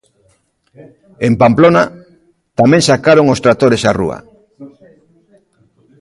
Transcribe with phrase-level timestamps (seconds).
[1.27, 1.83] En Pamplona,
[2.59, 4.17] tamén sacaron os tractores á rúa.